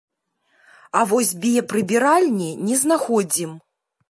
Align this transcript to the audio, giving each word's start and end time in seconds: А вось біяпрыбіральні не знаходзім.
А 0.99 1.03
вось 1.11 1.33
біяпрыбіральні 1.43 2.49
не 2.71 2.75
знаходзім. 2.87 3.51